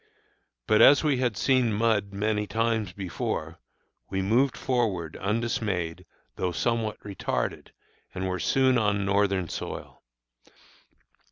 [0.65, 3.59] But as we had seen mud many times before,
[4.09, 7.67] we moved forward undismayed, though somewhat retarded,
[8.15, 10.01] and were soon on Northern soil.